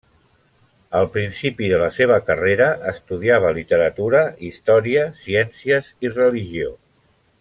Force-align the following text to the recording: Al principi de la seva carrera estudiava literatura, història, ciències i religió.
Al 0.99 1.03
principi 1.17 1.67
de 1.73 1.81
la 1.81 1.89
seva 1.97 2.17
carrera 2.29 2.69
estudiava 2.93 3.51
literatura, 3.59 4.23
història, 4.49 5.05
ciències 5.27 5.93
i 6.09 6.13
religió. 6.17 6.75